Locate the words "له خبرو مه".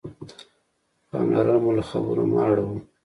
1.77-2.39